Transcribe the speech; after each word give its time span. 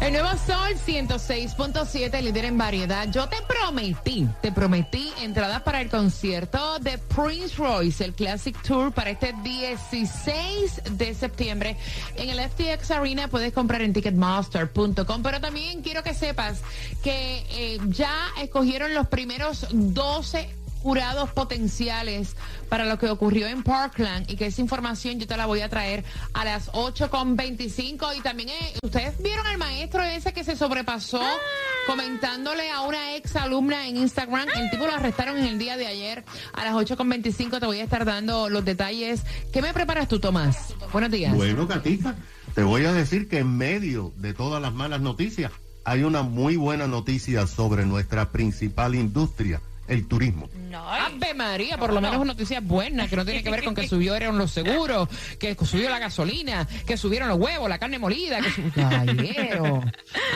El 0.00 0.12
nuevo 0.12 0.28
Sol 0.46 0.74
106.7, 0.86 2.22
líder 2.22 2.44
en 2.46 2.58
variedad. 2.58 3.08
Yo 3.10 3.28
te 3.28 3.36
prometí, 3.42 4.26
te 4.40 4.52
prometí 4.52 5.12
entradas 5.20 5.62
para 5.62 5.80
el 5.80 5.88
concierto 5.88 6.78
de 6.78 6.98
Prince 6.98 7.56
Royce, 7.56 8.04
el 8.04 8.14
Classic 8.14 8.56
Tour 8.62 8.92
para 8.92 9.10
este 9.10 9.34
16 9.42 10.82
de 10.90 11.14
septiembre. 11.14 11.76
En 12.16 12.30
el 12.30 12.40
FTX 12.40 12.90
Arena 12.90 13.28
puedes 13.28 13.52
comprar 13.52 13.82
en 13.82 13.92
ticketmaster.com, 13.92 15.22
pero 15.22 15.40
también 15.40 15.82
quiero 15.82 16.02
que 16.02 16.14
sepas 16.14 16.62
que 17.02 17.44
eh, 17.50 17.78
ya 17.88 18.14
escogieron 18.40 18.94
los 18.94 19.08
primeros 19.08 19.66
12 19.70 20.63
jurados 20.84 21.30
potenciales 21.30 22.36
para 22.68 22.84
lo 22.84 22.98
que 22.98 23.08
ocurrió 23.08 23.46
en 23.48 23.62
Parkland 23.62 24.30
y 24.30 24.36
que 24.36 24.44
esa 24.44 24.60
información 24.60 25.18
yo 25.18 25.26
te 25.26 25.34
la 25.34 25.46
voy 25.46 25.62
a 25.62 25.70
traer 25.70 26.04
a 26.34 26.44
las 26.44 26.70
8.25 26.72 28.14
y 28.18 28.20
también 28.20 28.50
eh, 28.50 28.74
ustedes 28.82 29.16
vieron 29.22 29.46
al 29.46 29.56
maestro 29.56 30.02
ese 30.02 30.34
que 30.34 30.44
se 30.44 30.56
sobrepasó 30.56 31.22
Ah. 31.22 31.38
comentándole 31.86 32.70
a 32.70 32.82
una 32.82 33.16
ex 33.16 33.34
alumna 33.36 33.88
en 33.88 33.96
Instagram, 33.96 34.46
el 34.56 34.70
tipo 34.70 34.86
lo 34.86 34.92
arrestaron 34.92 35.38
en 35.38 35.44
el 35.46 35.58
día 35.58 35.78
de 35.78 35.86
ayer 35.86 36.22
a 36.52 36.64
las 36.64 36.74
8.25 36.74 37.60
te 37.60 37.66
voy 37.66 37.80
a 37.80 37.84
estar 37.84 38.04
dando 38.04 38.50
los 38.50 38.62
detalles. 38.64 39.22
¿Qué 39.54 39.62
me 39.62 39.72
preparas 39.72 40.06
tú, 40.08 40.18
Tomás? 40.20 40.74
Buenos 40.92 41.10
días. 41.10 41.34
Bueno, 41.34 41.66
Katica, 41.66 42.14
te 42.54 42.62
voy 42.62 42.84
a 42.84 42.92
decir 42.92 43.26
que 43.28 43.38
en 43.38 43.56
medio 43.56 44.12
de 44.16 44.34
todas 44.34 44.60
las 44.60 44.74
malas 44.74 45.00
noticias 45.00 45.50
hay 45.84 46.02
una 46.02 46.22
muy 46.22 46.56
buena 46.56 46.86
noticia 46.86 47.46
sobre 47.46 47.86
nuestra 47.86 48.30
principal 48.30 48.94
industria, 48.94 49.60
el 49.88 50.06
turismo. 50.08 50.48
Ave 50.74 51.34
María, 51.34 51.76
por 51.76 51.92
lo 51.92 52.00
menos 52.00 52.24
noticias 52.24 52.64
buenas, 52.64 53.08
que 53.08 53.16
no 53.16 53.24
tiene 53.24 53.42
que 53.42 53.50
ver 53.50 53.64
con 53.64 53.74
que 53.74 53.88
subieron 53.88 54.38
los 54.38 54.50
seguros, 54.50 55.08
que 55.38 55.56
subió 55.64 55.90
la 55.90 55.98
gasolina, 55.98 56.66
que 56.86 56.96
subieron 56.96 57.28
los 57.28 57.38
huevos, 57.38 57.68
la 57.68 57.78
carne 57.78 57.98
molida, 57.98 58.40
que 58.40 58.50
subió... 58.50 58.72
Caballero. 58.74 59.82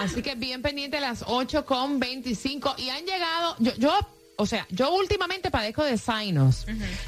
Así 0.02 0.22
que 0.22 0.34
bien 0.34 0.62
pendiente 0.62 0.98
a 0.98 1.00
las 1.00 1.24
8.25 1.24 2.78
y 2.78 2.88
han 2.90 3.04
llegado, 3.04 3.56
yo, 3.58 3.74
yo 3.76 3.98
o 4.40 4.46
sea, 4.46 4.68
yo 4.70 4.94
últimamente 4.94 5.50
padezco 5.50 5.82
de 5.82 5.98
sinus. 5.98 6.64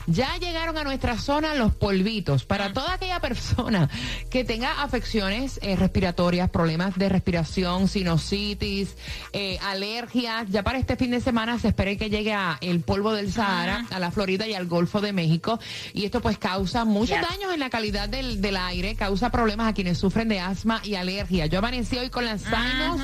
Ya 0.09 0.36
llegaron 0.39 0.77
a 0.77 0.83
nuestra 0.83 1.17
zona 1.17 1.55
los 1.55 1.73
polvitos. 1.73 2.45
Para 2.45 2.73
toda 2.73 2.95
aquella 2.95 3.20
persona 3.20 3.89
que 4.31 4.42
tenga 4.45 4.83
afecciones 4.83 5.61
eh, 5.62 5.77
respiratorias, 5.77 6.51
problemas 6.51 6.97
de 6.98 7.08
respiración, 7.08 7.86
sinusitis, 7.86 8.97
eh, 9.33 9.58
alergias, 9.62 10.47
ya 10.51 10.64
para 10.64 10.78
este 10.78 10.97
fin 10.97 11.12
de 11.12 11.20
semana 11.20 11.56
se 11.61 11.69
espera 11.69 11.95
que 11.95 12.11
llegue 12.11 12.34
a 12.34 12.58
el 12.61 12.81
polvo 12.81 13.12
del 13.12 13.33
Sahara, 13.33 13.86
a 13.91 14.01
la 14.01 14.11
Florida 14.11 14.48
y 14.48 14.55
al 14.55 14.67
Golfo 14.67 15.01
de 15.01 15.12
México. 15.12 15.61
Y 15.95 16.06
esto 16.06 16.20
pues 16.20 16.36
causa 16.36 16.84
muchos 16.84 17.17
Yes. 17.17 17.28
daños 17.28 17.55
en 17.55 17.61
la 17.61 17.70
calidad 17.70 18.08
del, 18.08 18.41
del 18.41 18.56
aire, 18.56 18.97
causa 18.97 19.31
problemas 19.31 19.69
a 19.69 19.73
quienes 19.73 19.98
sufren 19.98 20.28
de 20.28 20.41
asma 20.41 20.81
y 20.84 20.97
alergia. 20.97 21.47
Yo 21.47 21.61
amanecí 21.61 21.97
hoy 21.97 22.11
con 22.11 22.25
las 22.25 22.41
sinus 22.42 23.01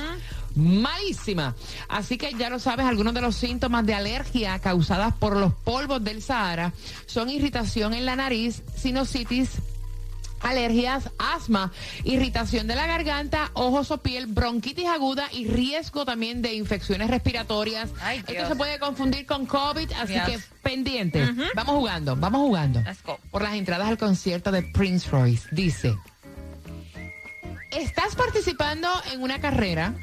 malísima. 0.56 1.54
Así 1.88 2.18
que 2.18 2.32
ya 2.34 2.50
lo 2.50 2.58
sabes, 2.58 2.86
algunos 2.86 3.14
de 3.14 3.20
los 3.20 3.36
síntomas 3.36 3.86
de 3.86 3.94
alergia 3.94 4.58
causadas 4.58 5.14
por 5.14 5.36
los 5.36 5.52
polvos 5.52 6.02
del 6.02 6.22
Sahara 6.22 6.72
son 7.06 7.30
irritación 7.30 7.94
en 7.94 8.06
la 8.06 8.16
nariz, 8.16 8.62
sinusitis, 8.74 9.50
alergias, 10.40 11.10
asma, 11.18 11.72
irritación 12.04 12.66
de 12.66 12.74
la 12.74 12.86
garganta, 12.86 13.50
ojos 13.54 13.90
o 13.90 13.98
piel, 13.98 14.26
bronquitis 14.26 14.86
aguda 14.86 15.28
y 15.32 15.46
riesgo 15.48 16.04
también 16.04 16.42
de 16.42 16.54
infecciones 16.54 17.10
respiratorias. 17.10 17.90
Ay, 18.00 18.22
Esto 18.26 18.48
se 18.48 18.56
puede 18.56 18.78
confundir 18.78 19.26
con 19.26 19.46
COVID, 19.46 19.90
así 19.92 20.12
Dios. 20.12 20.26
que 20.26 20.38
pendiente. 20.62 21.26
Vamos 21.54 21.76
jugando, 21.76 22.16
vamos 22.16 22.40
jugando. 22.42 22.80
Let's 22.80 23.02
go. 23.02 23.18
Por 23.30 23.42
las 23.42 23.54
entradas 23.54 23.88
al 23.88 23.98
concierto 23.98 24.52
de 24.52 24.62
Prince 24.62 25.08
Royce. 25.10 25.48
Dice, 25.52 25.96
estás 27.76 28.16
participando 28.16 28.88
en 29.12 29.22
una 29.22 29.40
carrera, 29.40 29.94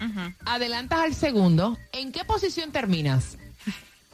adelantas 0.46 1.00
al 1.00 1.16
segundo, 1.16 1.78
¿en 1.92 2.12
qué 2.12 2.24
posición 2.24 2.72
terminas? 2.72 3.38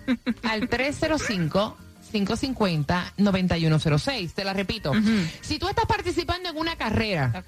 al 0.43 0.69
305. 0.69 1.77
550-9106. 2.11 4.33
Te 4.33 4.43
la 4.43 4.53
repito. 4.53 4.93
Si 5.41 5.59
tú 5.59 5.69
estás 5.69 5.85
participando 5.85 6.49
en 6.49 6.57
una 6.57 6.75
carrera, 6.75 7.43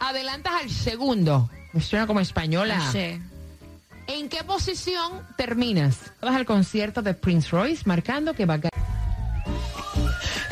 adelantas 0.00 0.54
al 0.60 0.68
segundo. 0.70 1.48
Me 1.72 1.80
suena 1.80 2.08
como 2.08 2.18
española. 2.18 2.82
¿En 4.08 4.28
qué 4.28 4.42
posición 4.42 5.12
terminas? 5.36 5.98
Vas 6.20 6.34
al 6.34 6.46
concierto 6.46 7.00
de 7.02 7.14
Prince 7.14 7.50
Royce 7.50 7.84
marcando 7.86 8.34
que 8.34 8.44
va 8.44 8.54
a 8.54 8.58
ganar. 8.58 8.72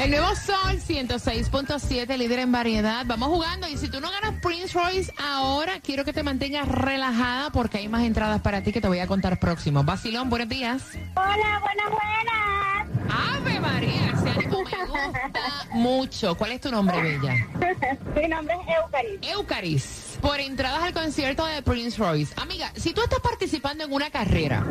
El 0.01 0.13
nuevo 0.13 0.35
Sol 0.35 0.81
106.7, 0.81 2.17
líder 2.17 2.39
en 2.39 2.51
variedad. 2.51 3.05
Vamos 3.05 3.29
jugando 3.29 3.69
y 3.69 3.77
si 3.77 3.89
tú 3.89 4.01
no 4.01 4.11
ganas 4.11 4.41
Prince 4.41 4.73
Royce 4.73 5.13
ahora, 5.23 5.79
quiero 5.81 6.07
que 6.07 6.15
te 6.15 6.23
mantengas 6.23 6.67
relajada 6.67 7.51
porque 7.51 7.77
hay 7.77 7.89
más 7.89 8.05
entradas 8.05 8.41
para 8.41 8.63
ti 8.63 8.73
que 8.73 8.81
te 8.81 8.89
voy 8.89 9.01
a 9.01 9.07
contar 9.07 9.39
próximo. 9.39 9.85
Vacilón, 9.85 10.31
buenos 10.31 10.49
días. 10.49 10.83
Hola, 11.17 11.61
buenas, 11.61 11.91
buenas. 11.91 13.37
Ave 13.37 13.61
María, 13.61 14.13
ese 14.15 14.31
ánimo 14.31 14.63
me 14.63 14.87
gusta 14.87 15.69
mucho. 15.73 16.35
¿Cuál 16.35 16.53
es 16.53 16.63
tu 16.63 16.71
nombre, 16.71 17.03
Bella? 17.03 17.47
Mi 18.17 18.27
nombre 18.27 18.55
es 18.55 18.77
Eucaris. 18.83 19.21
Eucaris, 19.31 20.19
por 20.23 20.41
entradas 20.41 20.83
al 20.83 20.95
concierto 20.95 21.45
de 21.45 21.61
Prince 21.61 21.99
Royce. 21.99 22.33
Amiga, 22.41 22.73
si 22.75 22.95
tú 22.95 23.03
estás 23.03 23.21
participando 23.21 23.85
en 23.85 23.93
una 23.93 24.09
carrera, 24.09 24.65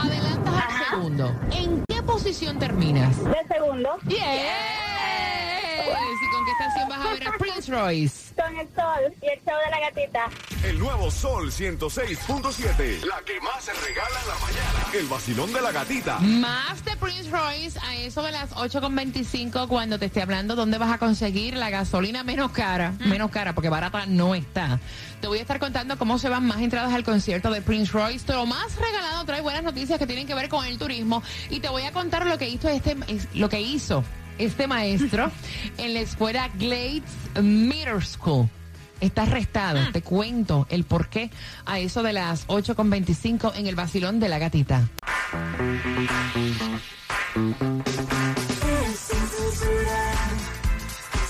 adelantas 0.00 0.54
al 0.54 0.90
segundo, 0.90 1.40
¿en 1.50 1.82
qué 1.88 1.89
posición 2.10 2.58
terminas? 2.58 3.22
De 3.24 3.46
segundo, 3.48 3.96
¡Yes! 4.08 4.18
¿Y 6.22 6.30
con 6.32 6.44
qué 6.44 6.50
estación 6.52 6.88
vas 6.88 7.49
Prince 7.60 7.72
Royce? 7.78 8.34
con 8.34 8.58
el 8.58 8.66
sol 8.74 9.14
y 9.20 9.26
el 9.26 9.38
show 9.44 9.54
de 9.66 9.70
la 9.70 9.80
gatita. 9.80 10.30
El 10.64 10.78
nuevo 10.78 11.10
Sol 11.10 11.50
106.7. 11.52 13.04
La 13.04 13.20
que 13.26 13.38
más 13.42 13.62
se 13.64 13.72
regala 13.74 14.18
en 14.22 14.28
la 14.28 14.34
mañana. 14.38 14.86
El 14.98 15.06
vacilón 15.08 15.52
de 15.52 15.60
la 15.60 15.70
gatita. 15.70 16.18
Más 16.20 16.82
de 16.86 16.96
Prince 16.96 17.28
Royce 17.30 17.78
a 17.80 17.96
eso 17.96 18.22
de 18.22 18.32
las 18.32 18.50
8.25 18.52 19.68
cuando 19.68 19.98
te 19.98 20.06
esté 20.06 20.22
hablando 20.22 20.56
dónde 20.56 20.78
vas 20.78 20.90
a 20.90 20.96
conseguir 20.96 21.54
la 21.54 21.68
gasolina 21.68 22.24
menos 22.24 22.50
cara, 22.52 22.94
menos 23.00 23.30
cara 23.30 23.54
porque 23.54 23.68
barata 23.68 24.06
no 24.06 24.34
está. 24.34 24.80
Te 25.20 25.26
voy 25.26 25.38
a 25.38 25.42
estar 25.42 25.58
contando 25.58 25.98
cómo 25.98 26.18
se 26.18 26.30
van 26.30 26.46
más 26.46 26.60
entradas 26.62 26.94
al 26.94 27.04
concierto 27.04 27.50
de 27.50 27.60
Prince 27.60 27.92
Royce. 27.92 28.24
Pero 28.26 28.46
más 28.46 28.74
regalado 28.76 29.22
trae 29.26 29.42
buenas 29.42 29.62
noticias 29.64 29.98
que 29.98 30.06
tienen 30.06 30.26
que 30.26 30.34
ver 30.34 30.48
con 30.48 30.64
el 30.64 30.78
turismo 30.78 31.22
y 31.50 31.60
te 31.60 31.68
voy 31.68 31.82
a 31.82 31.92
contar 31.92 32.24
lo 32.24 32.38
que 32.38 32.48
hizo 32.48 32.68
este 32.70 32.96
es- 33.08 33.28
lo 33.34 33.50
que 33.50 33.60
hizo 33.60 34.02
este 34.40 34.66
maestro 34.66 35.30
en 35.78 35.94
la 35.94 36.00
escuela 36.00 36.50
Glades 36.58 37.04
Middle 37.40 38.02
School. 38.02 38.48
Está 39.00 39.22
arrestado. 39.22 39.80
Te 39.92 40.02
cuento 40.02 40.66
el 40.68 40.84
por 40.84 41.08
qué 41.08 41.30
a 41.64 41.78
eso 41.78 42.02
de 42.02 42.12
las 42.12 42.46
8.25 42.48 43.52
en 43.56 43.66
el 43.66 43.74
vacilón 43.74 44.20
de 44.20 44.28
la 44.28 44.38
gatita. 44.38 44.86
Sin 48.92 49.28
censura, 49.28 50.12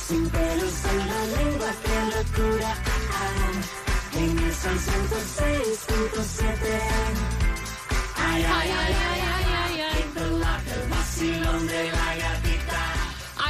sin 0.08 0.28
pelos 0.30 0.84
en 0.90 0.98
la 0.98 1.24
lengua, 1.42 1.72
qué 1.84 2.00
locura. 2.16 2.74
Ah, 3.12 3.52
en 4.18 4.38
el 4.38 4.54
Sol 4.54 4.78
106.7. 4.78 6.44
Ay, 8.16 8.42
ay, 8.42 8.44
ay, 8.48 8.70
ay, 8.70 8.94
ay, 9.20 9.20
ay, 9.20 9.44
ay. 9.94 10.00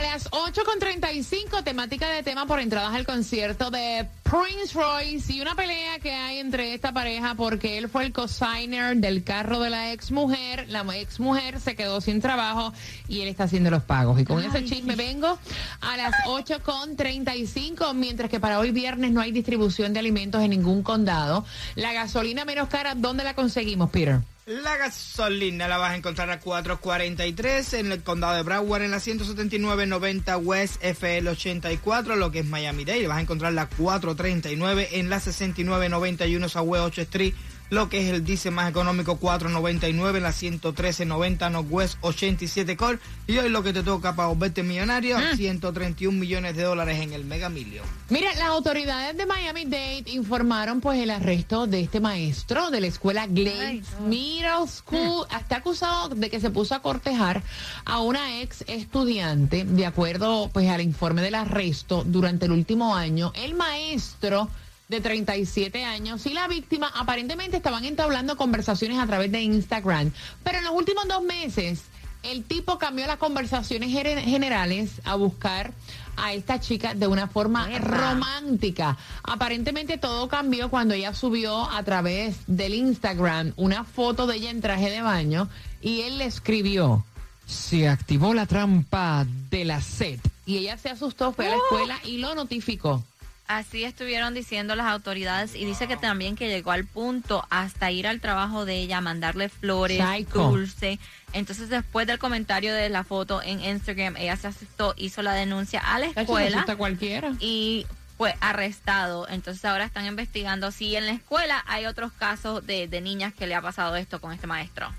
A 0.00 0.02
las 0.02 0.30
8.35, 0.30 1.62
temática 1.62 2.08
de 2.08 2.22
tema 2.22 2.46
por 2.46 2.58
entradas 2.58 2.94
al 2.94 3.04
concierto 3.04 3.70
de 3.70 4.08
Prince 4.22 4.72
Royce 4.72 5.30
y 5.30 5.42
una 5.42 5.54
pelea 5.54 5.98
que 5.98 6.10
hay 6.10 6.38
entre 6.38 6.72
esta 6.72 6.90
pareja 6.90 7.34
porque 7.34 7.76
él 7.76 7.90
fue 7.90 8.06
el 8.06 8.12
cosigner 8.14 8.96
del 8.96 9.22
carro 9.24 9.60
de 9.60 9.68
la 9.68 9.92
ex 9.92 10.10
mujer. 10.10 10.66
La 10.70 10.86
ex 10.96 11.20
mujer 11.20 11.60
se 11.60 11.76
quedó 11.76 12.00
sin 12.00 12.22
trabajo 12.22 12.72
y 13.08 13.20
él 13.20 13.28
está 13.28 13.44
haciendo 13.44 13.70
los 13.70 13.82
pagos. 13.82 14.18
Y 14.18 14.24
con 14.24 14.42
ese 14.42 14.64
chisme 14.64 14.96
vengo 14.96 15.38
a 15.82 15.96
las 15.98 16.14
8.35, 16.24 17.92
mientras 17.92 18.30
que 18.30 18.40
para 18.40 18.58
hoy 18.58 18.70
viernes 18.70 19.12
no 19.12 19.20
hay 19.20 19.32
distribución 19.32 19.92
de 19.92 19.98
alimentos 19.98 20.40
en 20.40 20.48
ningún 20.48 20.82
condado. 20.82 21.44
La 21.74 21.92
gasolina 21.92 22.46
menos 22.46 22.70
cara, 22.70 22.94
¿dónde 22.94 23.22
la 23.22 23.34
conseguimos, 23.34 23.90
Peter? 23.90 24.20
La 24.46 24.78
gasolina 24.78 25.68
la 25.68 25.76
vas 25.76 25.92
a 25.92 25.96
encontrar 25.96 26.30
a 26.30 26.40
4.43 26.40 27.78
en 27.78 27.92
el 27.92 28.02
condado 28.02 28.36
de 28.36 28.42
Broward, 28.42 28.82
en 28.82 28.90
la 28.90 28.96
179.90 28.96 30.42
West 30.42 30.82
FL 30.82 31.28
84, 31.28 32.16
lo 32.16 32.30
que 32.32 32.38
es 32.38 32.46
Miami-Dade. 32.46 33.06
Vas 33.06 33.18
a 33.18 33.20
encontrar 33.20 33.52
la 33.52 33.68
4.39 33.68 34.88
en 34.92 35.10
la 35.10 35.18
69.91 35.18 36.48
Southwest 36.48 36.84
8 36.84 37.02
Street, 37.02 37.34
lo 37.70 37.88
que 37.88 38.02
es 38.02 38.12
el 38.12 38.24
diésel 38.24 38.52
más 38.52 38.68
económico 38.68 39.18
4.99 39.18 40.16
en 40.16 40.22
la 40.22 40.30
113.90 40.30 41.50
Northwest 41.50 41.98
87 42.02 42.76
Core. 42.76 42.98
Y 43.26 43.38
hoy 43.38 43.48
lo 43.48 43.62
que 43.62 43.72
te 43.72 43.82
toca 43.82 44.14
para 44.14 44.28
volverte 44.28 44.62
millonario, 44.62 45.16
131 45.36 46.18
millones 46.18 46.56
de 46.56 46.64
dólares 46.64 47.00
en 47.00 47.12
el 47.12 47.24
Mega 47.24 47.48
Million. 47.48 47.86
Mira, 48.08 48.34
las 48.34 48.48
autoridades 48.48 49.16
de 49.16 49.24
Miami-Dade 49.24 50.04
informaron 50.06 50.80
pues 50.80 50.98
el 51.00 51.10
arresto 51.10 51.66
de 51.66 51.80
este 51.80 52.00
maestro 52.00 52.70
de 52.70 52.80
la 52.80 52.88
escuela 52.88 53.26
Glades 53.26 53.86
Middle 54.00 54.66
School. 54.66 55.26
Está 55.38 55.56
acusado 55.56 56.08
de 56.08 56.28
que 56.28 56.40
se 56.40 56.50
puso 56.50 56.74
a 56.74 56.82
cortejar 56.82 57.42
a 57.84 58.00
una 58.00 58.40
ex 58.40 58.64
estudiante. 58.66 59.64
De 59.64 59.86
acuerdo 59.86 60.50
pues 60.52 60.68
al 60.68 60.80
informe 60.80 61.22
del 61.22 61.36
arresto, 61.36 62.02
durante 62.04 62.46
el 62.46 62.52
último 62.52 62.96
año, 62.96 63.32
el 63.36 63.54
maestro 63.54 64.48
de 64.90 65.00
37 65.00 65.84
años 65.84 66.26
y 66.26 66.34
la 66.34 66.48
víctima 66.48 66.90
aparentemente 66.94 67.56
estaban 67.56 67.84
entablando 67.84 68.36
conversaciones 68.36 68.98
a 68.98 69.06
través 69.06 69.30
de 69.30 69.40
Instagram. 69.40 70.10
Pero 70.42 70.58
en 70.58 70.64
los 70.64 70.74
últimos 70.74 71.06
dos 71.06 71.22
meses, 71.22 71.84
el 72.24 72.42
tipo 72.42 72.76
cambió 72.76 73.06
las 73.06 73.16
conversaciones 73.16 73.90
generales 73.92 75.00
a 75.04 75.14
buscar 75.14 75.72
a 76.16 76.32
esta 76.32 76.58
chica 76.58 76.94
de 76.94 77.06
una 77.06 77.28
forma 77.28 77.68
romántica. 77.78 78.98
Aparentemente 79.22 79.96
todo 79.96 80.28
cambió 80.28 80.70
cuando 80.70 80.94
ella 80.94 81.14
subió 81.14 81.70
a 81.70 81.82
través 81.84 82.36
del 82.48 82.74
Instagram 82.74 83.52
una 83.56 83.84
foto 83.84 84.26
de 84.26 84.36
ella 84.36 84.50
en 84.50 84.60
traje 84.60 84.90
de 84.90 85.02
baño 85.02 85.48
y 85.80 86.00
él 86.00 86.18
le 86.18 86.24
escribió, 86.24 87.04
se 87.46 87.88
activó 87.88 88.34
la 88.34 88.46
trampa 88.46 89.24
de 89.50 89.64
la 89.64 89.80
sed. 89.80 90.18
Y 90.46 90.58
ella 90.58 90.76
se 90.78 90.90
asustó, 90.90 91.32
fue 91.32 91.46
a 91.46 91.50
la 91.50 91.56
escuela 91.56 91.98
y 92.04 92.18
lo 92.18 92.34
notificó. 92.34 93.04
Así 93.50 93.82
estuvieron 93.82 94.32
diciendo 94.32 94.76
las 94.76 94.86
autoridades 94.86 95.56
y 95.56 95.64
dice 95.64 95.88
que 95.88 95.96
también 95.96 96.36
que 96.36 96.46
llegó 96.46 96.70
al 96.70 96.84
punto 96.84 97.44
hasta 97.50 97.90
ir 97.90 98.06
al 98.06 98.20
trabajo 98.20 98.64
de 98.64 98.76
ella, 98.76 99.00
mandarle 99.00 99.48
flores, 99.48 100.00
Psycho. 100.00 100.50
dulce. 100.50 101.00
Entonces 101.32 101.68
después 101.68 102.06
del 102.06 102.20
comentario 102.20 102.72
de 102.72 102.88
la 102.90 103.02
foto 103.02 103.42
en 103.42 103.58
Instagram, 103.64 104.16
ella 104.18 104.36
se 104.36 104.46
asustó, 104.46 104.94
hizo 104.96 105.22
la 105.22 105.34
denuncia 105.34 105.80
a 105.80 105.98
la 105.98 106.12
se 106.12 106.20
escuela 106.20 106.58
asusta 106.58 106.76
cualquiera. 106.76 107.32
y 107.40 107.86
fue 108.16 108.36
arrestado. 108.40 109.26
Entonces 109.28 109.64
ahora 109.64 109.84
están 109.84 110.06
investigando 110.06 110.70
si 110.70 110.94
en 110.94 111.06
la 111.06 111.12
escuela 111.12 111.64
hay 111.66 111.86
otros 111.86 112.12
casos 112.12 112.64
de, 112.64 112.86
de 112.86 113.00
niñas 113.00 113.34
que 113.34 113.48
le 113.48 113.56
ha 113.56 113.60
pasado 113.62 113.96
esto 113.96 114.20
con 114.20 114.32
este 114.32 114.46
maestro. 114.46 114.92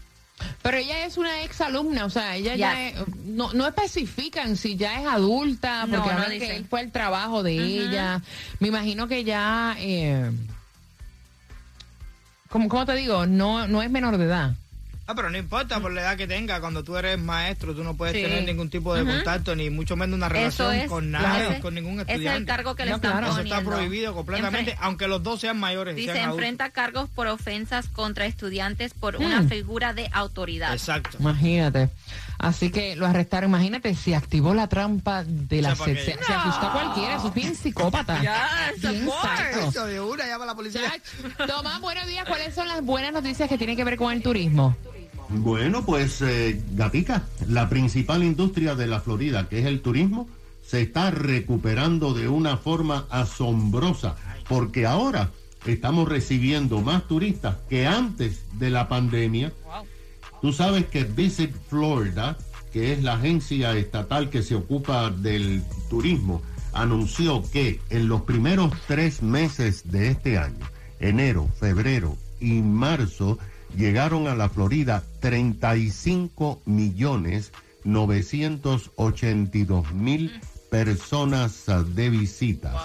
Pero 0.62 0.78
ella 0.78 1.06
es 1.06 1.18
una 1.18 1.44
ex 1.44 1.62
alumna, 1.62 2.06
o 2.06 2.10
sea, 2.10 2.36
ella 2.36 2.56
Ya. 2.56 2.74
ya 2.74 2.88
es- 2.90 2.96
no, 3.26 3.54
no 3.54 3.68
especifican 3.68 4.56
si 4.58 4.76
ya 4.76 5.00
es 5.02 5.08
adulta, 5.08 5.86
No, 5.86 5.98
porque 5.98 6.14
no 6.14 6.22
hablan 6.22 6.40
que 6.40 6.56
él 6.58 6.66
fue 6.70 6.82
el 6.82 6.92
trabajo 6.92 7.44
de 7.44 7.56
ella. 7.58 8.22
Me 8.60 8.68
imagino 8.68 9.08
que 9.08 9.24
ya, 9.24 9.76
eh, 9.80 10.30
como, 12.50 12.68
¿cómo 12.70 12.86
te 12.86 12.96
digo? 12.96 13.26
No, 13.26 13.68
no 13.68 13.82
es 13.82 13.90
menor 13.90 14.18
de 14.18 14.26
edad. 14.26 14.56
Ah, 15.12 15.16
pero 15.16 15.30
no 15.30 15.38
importa 15.38 15.80
por 15.82 15.92
la 15.92 16.02
edad 16.02 16.16
que 16.16 16.26
tenga, 16.26 16.62
cuando 16.62 16.84
tú 16.86 16.96
eres 16.96 17.20
maestro, 17.20 17.76
tú 17.76 17.84
no 17.84 17.96
puedes 17.96 18.16
Sí. 18.16 18.22
tener 18.24 18.46
ningún 18.46 18.70
tipo 18.70 18.94
de 18.96 19.04
contacto, 19.04 19.56
ni 19.56 19.70
mucho 19.70 19.96
menos 19.98 20.16
una 20.16 20.30
relación 20.30 20.74
es, 20.74 20.88
con 20.88 21.12
nadie, 21.12 21.60
con 21.60 21.74
ningún 21.76 22.00
ese 22.00 22.12
estudiante. 22.12 22.30
es 22.30 22.36
el 22.42 22.46
cargo 22.46 22.76
que 22.76 22.86
le 22.86 22.92
No, 22.92 22.96
están 22.98 23.12
claro. 23.12 23.28
Eso 23.34 23.42
está 23.42 23.62
prohibido 23.62 24.14
completamente, 24.14 24.76
Enfren- 24.76 24.78
aunque 24.82 25.08
los 25.10 25.22
dos 25.22 25.42
sean 25.42 25.60
mayores. 25.60 25.96
Dice, 25.98 26.14
sean 26.14 26.26
adultos. 26.30 26.40
enfrenta 26.46 26.70
cargos 26.70 27.10
por 27.10 27.28
ofensas 27.28 27.88
contra 27.90 28.26
estudiantes 28.26 28.94
por 28.94 29.20
Mm. 29.20 29.26
una 29.26 29.44
figura 29.44 29.94
de 29.94 30.10
autoridad. 30.14 30.72
Exacto. 30.74 31.18
Imagínate. 31.20 31.90
Así 32.40 32.72
que 32.72 32.96
lo 32.96 33.06
arrestaron. 33.06 33.50
Imagínate, 33.52 33.94
se 33.94 34.16
activó 34.16 34.54
la 34.56 34.68
trampa 34.68 35.24
de 35.26 35.62
la 35.62 35.72
Sepa 35.76 35.86
sed. 35.86 35.94
que- 35.96 36.04
Se, 36.06 36.24
se 36.26 36.34
asusta 36.34 36.68
a 36.70 36.72
cualquiera. 36.72 37.16
Eso 37.18 37.28
es 37.28 37.34
bien 37.36 37.54
psicópata. 37.56 38.20
Yes, 38.22 38.82
Bien. 38.82 39.10
Eso 39.68 39.86
de 39.86 40.00
una, 40.00 40.26
llama 40.26 40.46
a 40.46 40.48
la 40.48 40.56
policía. 40.56 40.82
Tomás, 41.48 41.80
buenos 41.82 42.08
días. 42.08 42.26
¿Cuáles 42.26 42.56
son 42.56 42.68
las 42.68 42.82
buenas 42.82 43.12
noticias 43.14 43.48
que 43.50 43.58
tienen 43.58 43.76
que 43.76 43.84
ver 43.84 43.98
con 43.98 44.12
el 44.12 44.24
turismo? 44.24 44.76
Bueno, 45.34 45.86
pues 45.86 46.22
eh, 46.22 46.62
Gatica, 46.74 47.24
la 47.48 47.70
principal 47.70 48.24
industria 48.24 48.76
de 48.76 48.88
la 48.88 49.00
Florida, 49.00 49.48
que 49.48 49.60
es 49.60 49.66
el 49.66 49.82
turismo, 49.82 50.28
se 50.66 50.82
está 50.82 51.10
recuperando 51.10 52.14
de 52.14 52.28
una 52.28 52.58
forma 52.58 53.08
asombrosa, 53.10 54.16
porque 54.48 54.86
ahora 54.86 55.32
estamos 55.66 56.08
recibiendo 56.08 56.82
más 56.82 57.08
turistas 57.08 57.58
que 57.70 57.88
antes 57.88 58.44
de 58.60 58.70
la 58.70 58.88
pandemia. 58.88 59.54
Tú 60.42 60.54
sabes 60.54 60.86
que 60.88 61.04
Visit 61.04 61.54
Florida, 61.70 62.38
que 62.74 62.94
es 62.94 63.04
la 63.04 63.14
agencia 63.14 63.76
estatal 63.78 64.30
que 64.30 64.44
se 64.44 64.56
ocupa 64.56 65.10
del 65.10 65.64
turismo, 65.90 66.42
anunció 66.74 67.44
que 67.52 67.80
en 67.90 68.08
los 68.08 68.22
primeros 68.22 68.72
tres 68.88 69.22
meses 69.22 69.92
de 69.92 70.10
este 70.10 70.38
año, 70.38 70.66
enero, 71.00 71.50
febrero 71.60 72.18
y 72.40 72.62
marzo, 72.62 73.38
llegaron 73.78 74.28
a 74.28 74.36
la 74.36 74.50
Florida 74.50 75.04
35 75.20 76.62
millones 76.66 77.52
982 77.84 79.94
mil 79.94 80.40
personas 80.70 81.70
ah, 81.70 81.84
de 81.84 82.10
visitas. 82.10 82.76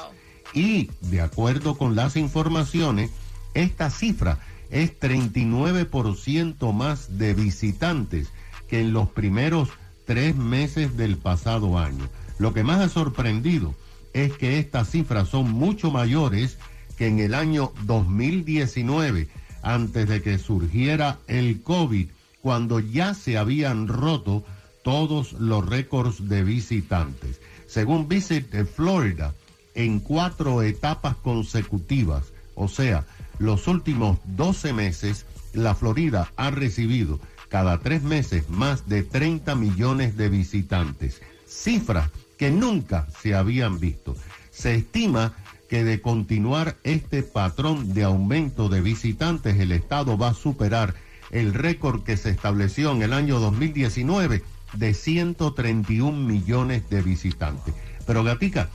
Y 0.55 0.91
de 1.03 1.21
acuerdo 1.21 1.77
con 1.77 1.95
las 1.95 2.17
informaciones, 2.17 3.11
esta 3.55 3.91
cifra 3.91 4.39
es 4.71 4.99
39% 4.99 6.73
más 6.73 7.19
de 7.19 7.35
visitantes 7.35 8.29
que 8.69 8.81
en 8.81 8.93
los 8.93 9.11
primeros 9.11 9.69
tres 10.07 10.35
meses 10.35 10.97
del 10.97 11.19
pasado 11.19 11.79
año. 11.79 12.09
Lo 12.39 12.53
que 12.53 12.65
más 12.65 12.81
ha 12.81 12.89
sorprendido 12.89 13.75
es 14.13 14.33
que 14.33 14.59
estas 14.59 14.91
cifras 14.91 15.29
son 15.29 15.51
mucho 15.51 15.91
mayores 15.91 16.59
que 16.97 17.07
en 17.07 17.19
el 17.19 17.35
año 17.35 17.73
2019, 17.85 19.29
antes 19.67 20.09
de 20.09 20.23
que 20.23 20.39
surgiera 20.39 21.19
el 21.27 21.61
COVID, 21.61 22.09
cuando 22.41 22.79
ya 22.79 23.15
se 23.15 23.37
habían 23.37 23.89
roto 23.89 24.45
todos 24.85 25.33
los 25.33 25.67
récords 25.67 26.29
de 26.29 26.45
visitantes. 26.45 27.41
Según 27.67 28.07
Visit 28.07 28.65
Florida, 28.65 29.35
en 29.75 29.99
cuatro 29.99 30.63
etapas 30.63 31.17
consecutivas, 31.17 32.27
o 32.55 32.69
sea, 32.69 33.05
los 33.41 33.67
últimos 33.67 34.19
12 34.37 34.73
meses, 34.73 35.27
la 35.53 35.75
Florida 35.75 36.31
ha 36.37 36.53
recibido 36.53 37.19
cada 37.49 37.79
tres 37.79 38.05
meses 38.05 38.49
más 38.49 38.89
de 38.89 39.03
30 39.03 39.57
millones 39.57 40.17
de 40.17 40.29
visitantes, 40.29 41.21
cifras 41.45 42.09
que 42.39 42.53
nunca 42.53 43.09
se 43.21 43.35
habían 43.35 43.81
visto. 43.81 44.15
Se 44.53 44.77
estima 44.77 45.35
que 45.69 45.85
de 45.85 46.01
continuar 46.01 46.77
este 46.85 47.23
patrón 47.23 47.95
de 47.95 48.05
aumento 48.05 48.69
de 48.69 48.81
visitantes, 48.81 49.59
el 49.59 49.73
Estado 49.73 50.17
va 50.17 50.29
a 50.29 50.35
superar 50.35 50.95
el 51.31 51.55
récord 51.55 52.05
que 52.05 52.17
se 52.17 52.31
estableció 52.31 52.93
en 52.93 53.03
el 53.03 53.13
año 53.13 53.41
2019 53.41 54.43
de 54.75 54.95
131 54.95 56.13
millones 56.13 56.89
de 56.89 57.03
visitantes. 57.03 57.75
Pero 58.07 58.23
Gatica, 58.23 58.69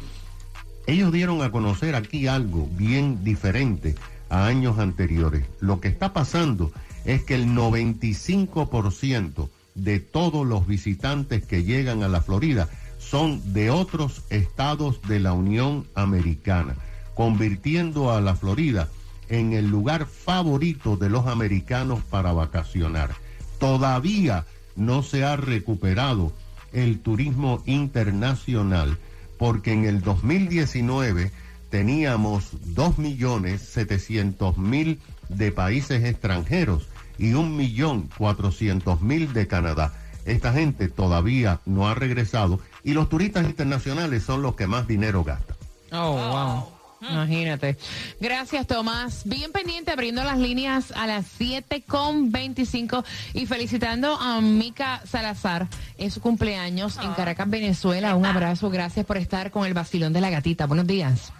ellos 0.88 1.12
dieron 1.12 1.42
a 1.42 1.52
conocer 1.52 1.96
aquí 1.96 2.28
algo 2.28 2.68
bien 2.74 3.24
diferente 3.24 3.96
a 4.30 4.48
años 4.48 4.80
anteriores. 4.80 5.46
Lo 5.60 5.80
que 5.80 5.88
está 5.88 6.14
pasando 6.14 6.72
es 7.06 7.24
que 7.24 7.36
el 7.36 7.48
95% 7.48 9.50
de 9.76 10.00
todos 10.00 10.46
los 10.46 10.68
visitantes 10.68 11.46
que 11.46 11.64
llegan 11.64 12.04
a 12.04 12.10
la 12.10 12.22
Florida 12.22 12.68
son 13.12 13.54
de 13.54 13.70
otros 13.70 14.24
estados 14.30 15.02
de 15.02 15.20
la 15.20 15.34
Unión 15.34 15.86
Americana, 15.96 16.78
convirtiendo 17.14 18.14
a 18.14 18.22
la 18.22 18.38
Florida 18.38 18.88
en 19.28 19.52
el 19.52 19.68
lugar 19.68 20.06
favorito 20.06 20.96
de 20.96 21.10
los 21.10 21.28
americanos 21.28 22.00
para 22.10 22.32
vacacionar. 22.32 23.14
Todavía 23.60 24.46
no 24.78 25.04
se 25.04 25.26
ha 25.26 25.36
recuperado 25.36 26.32
el 26.72 27.02
turismo 27.02 27.62
internacional 27.66 28.98
porque 29.38 29.74
en 29.74 29.84
el 29.84 30.00
2019 30.00 31.34
teníamos 31.70 32.54
2.700.000 32.76 35.00
de 35.28 35.52
países 35.52 36.06
extranjeros 36.06 36.88
y 37.18 37.34
1.400.000 37.34 39.34
de 39.34 39.48
Canadá. 39.48 39.94
Esta 40.24 40.54
gente 40.54 40.88
todavía 40.88 41.60
no 41.66 41.90
ha 41.90 41.96
regresado 41.96 42.62
y 42.84 42.94
los 42.94 43.10
turistas 43.10 43.46
internacionales 43.46 44.24
son 44.24 44.42
los 44.42 44.56
que 44.56 44.68
más 44.68 44.88
dinero 44.88 45.24
gastan. 45.24 45.56
Oh, 45.92 46.14
wow. 46.14 46.82
Imagínate. 47.10 47.78
Gracias, 48.20 48.68
Tomás. 48.68 49.24
Bien 49.26 49.52
pendiente, 49.52 49.92
abriendo 49.92 50.24
las 50.24 50.38
líneas 50.38 50.92
a 50.96 51.08
las 51.08 51.26
7 51.38 51.84
con 51.88 52.32
25 52.32 53.04
y 53.34 53.48
felicitando 53.48 54.16
a 54.16 54.40
Mica 54.40 55.02
Salazar 55.06 55.68
en 55.98 56.12
su 56.12 56.22
cumpleaños 56.22 57.00
en 57.02 57.12
Caracas, 57.14 57.50
Venezuela. 57.50 58.16
Un 58.16 58.26
abrazo. 58.26 58.70
Gracias 58.70 59.06
por 59.06 59.18
estar 59.18 59.50
con 59.50 59.66
el 59.66 59.74
vacilón 59.74 60.14
de 60.14 60.22
la 60.22 60.30
gatita. 60.30 60.68
Buenos 60.68 60.86
días. 60.86 61.34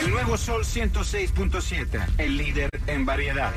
El 0.00 0.10
nuevo 0.10 0.38
Sol 0.38 0.64
106.7, 0.64 2.14
el 2.18 2.36
líder 2.38 2.70
en 2.86 3.04
variedad. 3.04 3.52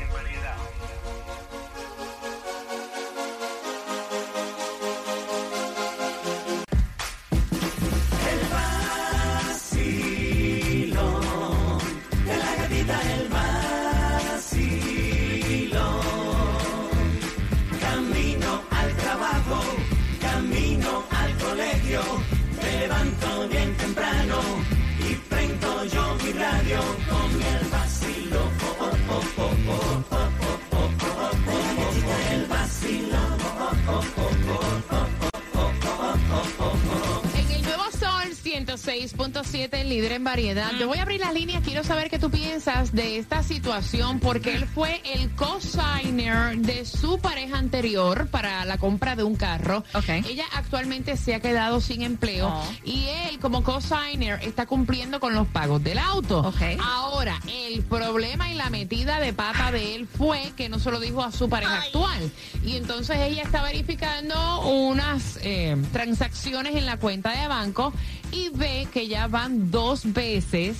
106.7, 39.13 39.69
el 39.73 39.89
líder 39.89 40.13
en 40.13 40.23
variedad. 40.23 40.71
Te 40.77 40.85
voy 40.85 40.97
a 40.97 41.03
abrir 41.03 41.19
las 41.19 41.33
líneas. 41.33 41.63
Quiero 41.63 41.83
saber 41.83 42.09
qué 42.09 42.19
tú 42.19 42.29
piensas 42.31 42.91
de 42.93 43.17
esta 43.17 43.43
situación, 43.43 44.19
porque 44.19 44.55
él 44.55 44.65
fue 44.65 45.01
el 45.13 45.29
co-signer 45.35 46.57
de 46.57 46.85
su 46.85 47.19
pareja 47.19 47.57
anterior 47.57 48.27
para 48.27 48.65
la 48.65 48.77
compra 48.77 49.15
de 49.15 49.23
un 49.23 49.35
carro. 49.35 49.83
Ok. 49.93 50.09
Ella 50.09 50.45
actualmente 50.53 51.17
se 51.17 51.35
ha 51.35 51.39
quedado 51.39 51.81
sin 51.81 52.01
empleo 52.01 52.45
Oh. 52.47 52.63
y 52.83 53.07
él, 53.29 53.39
como 53.39 53.63
co-signer, 53.63 54.39
está 54.43 54.65
cumpliendo 54.65 55.19
con 55.19 55.33
los 55.33 55.47
pagos 55.47 55.83
del 55.83 55.97
auto. 55.97 56.39
Ok. 56.39 56.61
Ahora, 56.83 57.39
el 57.47 57.81
problema 57.83 58.51
y 58.51 58.55
la 58.55 58.69
metida 58.69 59.19
de 59.19 59.33
pata 59.33 59.71
de 59.71 59.95
él 59.95 60.07
fue 60.07 60.51
que 60.55 60.69
no 60.69 60.79
se 60.79 60.91
lo 60.91 60.99
dijo 60.99 61.23
a 61.23 61.31
su 61.31 61.49
pareja 61.49 61.81
actual. 61.81 62.31
Y 62.65 62.75
entonces 62.77 63.17
ella 63.19 63.43
está 63.43 63.61
verificando 63.63 64.61
unas 64.67 65.39
eh, 65.43 65.75
transacciones 65.91 66.75
en 66.75 66.85
la 66.85 66.97
cuenta 66.97 67.31
de 67.31 67.47
banco 67.47 67.93
y 68.31 68.49
ve 68.49 68.87
que 68.95 69.09
ya 69.09 69.27
van 69.27 69.71
dos 69.71 70.13
veces. 70.13 70.77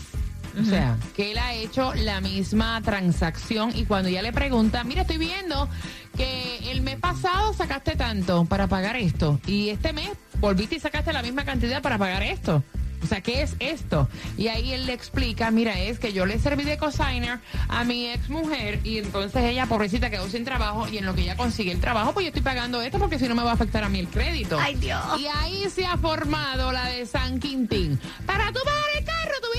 O 0.58 0.64
sea, 0.64 0.98
que 1.18 1.34
él 1.34 1.38
ha 1.38 1.54
hecho 1.54 1.94
la 1.96 2.22
misma 2.22 2.82
transacción 2.82 3.76
y 3.76 3.84
cuando 3.84 4.08
ella 4.08 4.22
le 4.22 4.32
pregunta, 4.32 4.86
mira, 4.86 5.02
estoy 5.02 5.18
viendo 5.18 5.68
que 6.16 6.72
el 6.72 6.80
mes 6.82 6.96
pasado 6.96 7.54
sacaste 7.54 7.98
tanto 7.98 8.46
para 8.46 8.68
pagar 8.68 8.96
esto 8.96 9.42
y 9.46 9.68
este 9.68 9.92
mes 9.92 10.12
volviste 10.40 10.76
y 10.76 10.80
sacaste 10.80 11.12
la 11.12 11.24
misma 11.24 11.44
cantidad 11.44 11.82
para 11.82 11.98
pagar 11.98 12.24
esto. 12.24 12.64
O 13.04 13.08
sea, 13.08 13.22
¿qué 13.22 13.42
es 13.42 13.56
esto? 13.60 14.08
Y 14.38 14.48
ahí 14.48 14.74
él 14.74 14.86
le 14.86 14.94
explica, 14.94 15.52
mira, 15.52 15.80
es 15.80 16.00
que 16.00 16.14
yo 16.14 16.26
le 16.26 16.40
serví 16.40 16.64
de 16.64 16.78
cosigner 16.78 17.40
a 17.68 17.84
mi 17.84 18.10
ex 18.10 18.30
mujer 18.30 18.80
y 18.84 19.00
entonces 19.00 19.44
ella, 19.44 19.66
pobrecita, 19.66 20.10
quedó 20.10 20.28
sin 20.28 20.46
trabajo 20.46 20.88
y 20.88 20.98
en 20.98 21.06
lo 21.06 21.16
que 21.16 21.22
ella 21.22 21.36
consigue 21.36 21.72
el 21.72 21.80
trabajo, 21.80 22.14
pues 22.14 22.26
yo 22.26 22.30
estoy 22.30 22.42
pagando 22.42 22.82
esto 22.82 23.00
porque 23.00 23.20
si 23.20 23.28
no 23.28 23.36
me 23.36 23.44
va 23.44 23.52
a 23.52 23.54
afectar 23.54 23.84
a 23.84 23.90
mí 23.90 24.00
el 24.00 24.08
crédito. 24.08 24.58
Ay, 24.60 24.76
Dios. 24.76 25.02
Y 25.20 25.28
ahí 25.28 25.70
se 25.70 25.86
ha 25.86 25.98
formado 25.98 26.72
la 26.72 26.86
de 26.86 27.06
San 27.06 27.40
Quintín. 27.40 28.00
Para 28.26 28.52
tú 28.52 28.60
pagar 28.64 28.84
el 28.98 29.06
carro 29.06 29.34
tuviste 29.42 29.55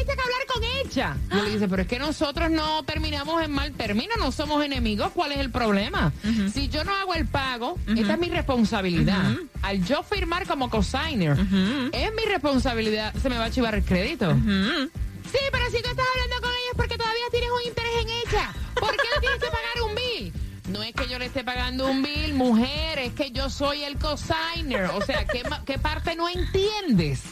ella. 0.96 1.16
Yo 1.30 1.42
le 1.42 1.50
dice, 1.50 1.68
pero 1.68 1.82
es 1.82 1.88
que 1.88 1.98
nosotros 1.98 2.50
no 2.50 2.82
terminamos 2.84 3.42
en 3.42 3.50
mal 3.52 3.72
término, 3.72 4.14
no 4.18 4.32
somos 4.32 4.64
enemigos, 4.64 5.12
¿cuál 5.12 5.32
es 5.32 5.38
el 5.38 5.50
problema? 5.50 6.12
Si 6.52 6.68
yo 6.68 6.84
no 6.84 6.94
hago 6.94 7.14
el 7.14 7.26
pago, 7.26 7.78
esta 7.86 8.14
es 8.14 8.18
mi 8.18 8.28
responsabilidad. 8.30 9.22
Al 9.62 9.84
yo 9.84 10.02
firmar 10.02 10.46
como 10.46 10.70
cosigner, 10.70 11.36
es 11.92 12.10
mi 12.14 12.22
responsabilidad, 12.26 13.14
se 13.20 13.28
me 13.28 13.38
va 13.38 13.44
a 13.46 13.50
chivar 13.50 13.74
el 13.74 13.84
crédito. 13.84 14.32
Sí, 14.32 15.38
pero 15.52 15.66
si 15.70 15.82
tú 15.82 15.88
estás 15.90 16.06
hablando 16.14 16.36
con 16.40 16.50
ella 16.50 16.70
es 16.70 16.76
porque 16.76 16.96
todavía 16.96 17.24
tienes 17.30 17.50
un 17.50 17.68
interés 17.68 17.92
en 18.02 18.08
ella. 18.08 18.54
¿Por 18.74 18.90
qué 18.92 19.02
le 19.14 19.20
tienes 19.20 19.38
que 19.40 19.46
pagar 19.48 19.82
un 19.88 19.94
bill? 19.94 20.32
No 20.70 20.82
es 20.82 20.94
que 20.94 21.08
yo 21.08 21.18
le 21.18 21.26
esté 21.26 21.44
pagando 21.44 21.88
un 21.88 22.02
bill, 22.02 22.34
mujer, 22.34 22.98
es 23.00 23.12
que 23.12 23.30
yo 23.32 23.50
soy 23.50 23.82
el 23.84 23.98
cosigner. 23.98 24.86
O 24.94 25.00
sea, 25.04 25.26
¿qué, 25.26 25.42
ma- 25.48 25.62
qué 25.64 25.78
parte 25.78 26.14
no 26.16 26.28
entiendes? 26.28 27.22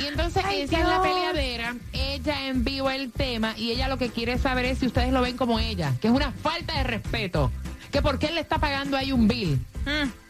Y 0.00 0.06
entonces 0.06 0.44
esa 0.52 0.80
es 0.80 0.86
la 0.86 1.02
peleadera. 1.02 1.74
Ella 1.92 2.46
envió 2.46 2.88
el 2.90 3.10
tema 3.12 3.54
y 3.56 3.72
ella 3.72 3.88
lo 3.88 3.98
que 3.98 4.10
quiere 4.10 4.38
saber 4.38 4.66
es 4.66 4.78
si 4.78 4.86
ustedes 4.86 5.12
lo 5.12 5.20
ven 5.20 5.36
como 5.36 5.58
ella, 5.58 5.92
que 6.00 6.06
es 6.08 6.14
una 6.14 6.32
falta 6.32 6.74
de 6.74 6.84
respeto. 6.84 7.50
Que 7.90 8.02
por 8.02 8.18
qué 8.18 8.26
él 8.26 8.34
le 8.34 8.40
está 8.40 8.58
pagando 8.58 8.96
ahí 8.96 9.12
un 9.12 9.28
bill. 9.28 9.60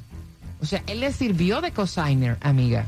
O 0.62 0.66
sea, 0.66 0.83
él 0.87 1.00
le 1.00 1.12
sirvió 1.12 1.61
de 1.61 1.73
cosigner, 1.73 2.37
amiga. 2.40 2.87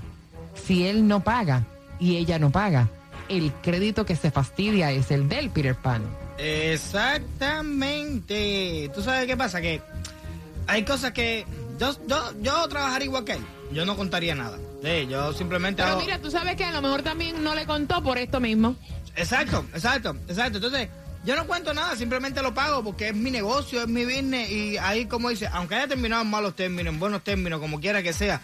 Si 0.55 0.87
él 0.87 1.07
no 1.09 1.21
paga 1.21 1.65
y 1.99 2.17
ella 2.17 2.39
no 2.39 2.51
paga, 2.51 2.89
el 3.29 3.53
crédito 3.63 4.07
que 4.07 4.17
se 4.17 4.31
fastidia 4.31 4.91
es 4.93 5.11
el 5.11 5.29
del 5.29 5.51
Peter 5.51 5.75
Pan. 5.75 6.03
Exactamente. 6.39 8.91
¿Tú 8.95 9.03
sabes 9.03 9.27
qué 9.27 9.37
pasa? 9.37 9.61
Que 9.61 9.81
hay 10.67 10.85
cosas 10.85 11.13
que 11.13 11.45
yo, 11.79 11.95
yo, 12.07 12.33
yo 12.41 12.69
trabajaría 12.69 13.07
igual 13.07 13.25
que 13.25 13.33
él. 13.33 13.45
Yo 13.73 13.85
no 13.85 13.97
contaría 13.97 14.35
nada. 14.35 14.59
Sí, 14.83 15.07
yo 15.09 15.33
simplemente 15.33 15.83
Pero 15.83 15.95
hago- 15.97 16.03
mira, 16.03 16.19
tú 16.21 16.31
sabes 16.31 16.57
que 16.57 16.65
a 16.65 16.73
lo 16.73 16.83
mejor 16.83 17.03
también 17.03 17.43
no 17.43 17.55
le 17.55 17.67
contó 17.67 18.03
por 18.03 18.19
esto 18.19 18.41
mismo. 18.41 18.77
Exacto, 19.17 19.65
exacto, 19.75 20.17
exacto. 20.29 20.59
Entonces, 20.59 20.89
yo 21.25 21.37
no 21.37 21.47
cuento 21.47 21.73
nada, 21.73 21.97
simplemente 21.97 22.43
lo 22.43 22.53
pago 22.55 22.85
porque 22.85 23.09
es 23.09 23.15
mi 23.15 23.31
negocio, 23.31 23.83
es 23.83 23.89
mi 23.89 24.05
business 24.05 24.51
y 24.51 24.77
ahí, 24.77 25.07
como 25.07 25.31
dice, 25.31 25.49
aunque 25.53 25.75
haya 25.75 25.89
terminado 25.89 26.23
en 26.23 26.31
malos 26.31 26.55
términos, 26.55 26.93
en 26.93 27.01
buenos 27.01 27.25
términos, 27.25 27.61
como 27.61 27.81
quiera 27.81 28.03
que 28.03 28.13
sea, 28.13 28.43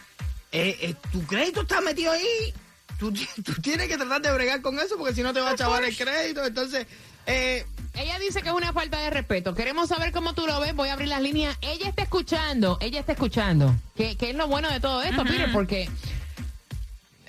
eh, 0.52 0.76
eh, 0.80 0.94
tu 1.12 1.22
crédito 1.26 1.62
está 1.62 1.80
metido 1.80 2.12
ahí. 2.12 2.54
Tú, 2.98 3.12
tú 3.44 3.54
tienes 3.62 3.88
que 3.88 3.96
tratar 3.96 4.22
de 4.22 4.32
bregar 4.32 4.60
con 4.62 4.78
eso 4.78 4.96
porque 4.96 5.14
si 5.14 5.22
no 5.22 5.32
te 5.32 5.40
va 5.40 5.50
a 5.50 5.56
chavar 5.56 5.84
el 5.84 5.96
crédito. 5.96 6.44
Entonces, 6.44 6.86
eh, 7.26 7.64
Ella 7.94 8.18
dice 8.18 8.42
que 8.42 8.48
es 8.48 8.54
una 8.54 8.72
falta 8.72 8.98
de 8.98 9.10
respeto. 9.10 9.54
Queremos 9.54 9.88
saber 9.88 10.12
cómo 10.12 10.34
tú 10.34 10.46
lo 10.46 10.60
ves. 10.60 10.74
Voy 10.74 10.88
a 10.88 10.94
abrir 10.94 11.08
las 11.08 11.22
líneas. 11.22 11.56
Ella 11.60 11.88
está 11.88 12.02
escuchando. 12.02 12.78
Ella 12.80 13.00
está 13.00 13.12
escuchando. 13.12 13.74
Que, 13.94 14.16
que 14.16 14.30
es 14.30 14.36
lo 14.36 14.48
bueno 14.48 14.70
de 14.70 14.80
todo 14.80 15.02
esto, 15.02 15.22
Peter, 15.24 15.52
porque 15.52 15.88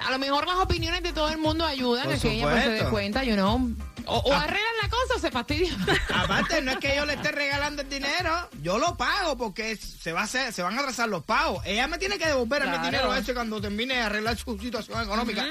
a 0.06 0.12
lo 0.12 0.20
mejor 0.20 0.48
las 0.48 0.58
opiniones 0.58 1.04
de 1.04 1.14
todo 1.14 1.30
el 1.30 1.38
mundo 1.38 1.66
ayudan 1.66 2.06
Por 2.06 2.14
a 2.16 2.20
que 2.20 2.32
ella 2.32 2.44
pues, 2.50 2.64
se 2.64 2.70
dé 2.72 2.84
cuenta, 2.90 3.24
you 3.24 3.36
know. 3.36 3.72
O, 4.06 4.18
o 4.18 4.34
Ah. 4.34 4.42
arreglan 4.44 4.74
la 4.82 4.90
cosa 4.90 5.14
o 5.16 5.20
se 5.20 5.30
fastidia. 5.32 5.72
aparte, 6.16 6.62
no 6.62 6.72
es 6.72 6.78
que 6.80 6.96
yo 6.96 7.06
le 7.06 7.14
esté 7.14 7.32
regalando 7.32 7.84
el 7.84 7.90
dinero, 7.90 8.50
yo 8.62 8.78
lo 8.80 8.98
pago 8.98 9.38
porque 9.38 9.76
se, 9.76 10.12
va 10.12 10.22
a 10.22 10.24
hacer, 10.24 10.52
se 10.54 10.64
van 10.64 10.76
a 10.78 10.82
atrasar 10.82 11.08
los 11.08 11.24
pagos. 11.24 11.64
Ella 11.66 11.88
me 11.88 11.98
tiene 12.00 12.18
que 12.18 12.26
devolver 12.28 12.64
a 12.64 12.66
mi 12.66 12.72
Claro. 12.72 12.86
dinero 12.86 13.16
ese 13.16 13.34
cuando 13.34 13.62
termine 13.62 13.94
de 13.96 14.02
arreglar 14.02 14.36
su 14.38 14.58
situación 14.60 15.02
económica. 15.04 15.46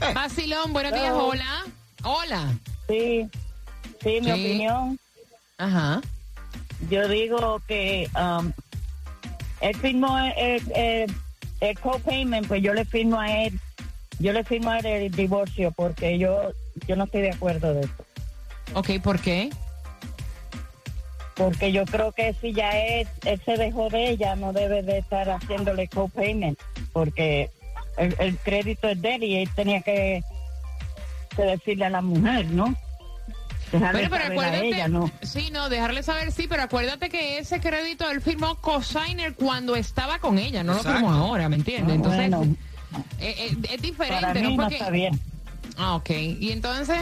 Eh, 0.00 0.12
Vacilón, 0.14 0.72
buenos 0.72 0.92
días. 0.92 1.12
Hola. 1.14 1.64
Hola. 2.02 2.52
Sí, 2.88 3.28
sí, 4.02 4.20
mi 4.20 4.24
Sí. 4.24 4.30
opinión. 4.32 4.98
Ajá. 5.58 6.00
Yo 6.90 7.06
digo 7.08 7.60
que 7.68 8.10
um, 8.16 8.52
él 9.60 9.76
firmó 9.76 10.18
el, 10.18 10.32
el, 10.38 10.72
el 10.74 11.14
co-payment, 11.80 12.46
pues 12.46 12.62
yo 12.62 12.74
le 12.74 12.84
firmo 12.84 13.20
a 13.20 13.44
él, 13.44 13.58
yo 14.18 14.32
le 14.32 14.44
firmo 14.44 14.70
a 14.70 14.78
él 14.78 14.86
el 14.86 15.10
divorcio 15.10 15.72
porque 15.72 16.18
yo, 16.18 16.52
yo 16.86 16.96
no 16.96 17.04
estoy 17.04 17.22
de 17.22 17.30
acuerdo 17.30 17.74
de 17.74 17.80
eso. 17.82 18.04
Ok, 18.74 18.90
¿por 19.02 19.20
qué? 19.20 19.50
Porque 21.34 21.72
yo 21.72 21.84
creo 21.86 22.12
que 22.12 22.34
si 22.34 22.52
ya 22.52 22.70
es, 22.70 23.08
él 23.24 23.40
se 23.44 23.56
dejó 23.56 23.88
de 23.88 24.10
ella, 24.10 24.36
no 24.36 24.52
debe 24.52 24.82
de 24.82 24.98
estar 24.98 25.28
haciéndole 25.30 25.88
co-payment, 25.88 26.58
porque 26.92 27.50
el, 27.96 28.14
el 28.18 28.36
crédito 28.38 28.88
es 28.88 29.00
de 29.00 29.14
él 29.14 29.24
y 29.24 29.36
él 29.36 29.48
tenía 29.54 29.80
que, 29.80 30.22
que 31.34 31.42
decirle 31.42 31.86
a 31.86 31.90
la 31.90 32.02
mujer, 32.02 32.46
¿no? 32.46 32.74
Dejarle 33.72 34.08
pero 34.10 34.24
saber 34.24 34.30
a 34.30 34.32
acuérdate. 34.32 34.68
ella, 34.68 34.88
¿no? 34.88 35.10
Sí, 35.22 35.50
no, 35.52 35.68
dejarle 35.68 36.02
saber 36.02 36.32
sí, 36.32 36.46
pero 36.48 36.62
acuérdate 36.64 37.08
que 37.08 37.38
ese 37.38 37.60
crédito 37.60 38.10
él 38.10 38.20
firmó 38.20 38.56
cosigner 38.56 39.34
cuando 39.34 39.76
estaba 39.76 40.18
con 40.18 40.38
ella, 40.38 40.62
no 40.64 40.72
Exacto. 40.72 40.90
lo 40.92 40.96
firmó 41.06 41.12
ahora, 41.12 41.48
¿me 41.48 41.56
entiendes? 41.56 41.92
Ah, 41.92 41.94
Entonces, 41.94 42.30
bueno. 42.30 42.56
eh, 43.20 43.34
eh, 43.38 43.56
es 43.74 43.82
diferente, 43.82 44.20
Para 44.20 44.34
mí 44.34 44.42
¿no? 44.42 44.50
no 44.50 44.56
Porque- 44.62 44.74
está 44.76 44.90
bien. 44.90 45.20
Ah, 45.76 45.94
ok. 45.94 46.10
Y 46.10 46.50
entonces, 46.52 46.98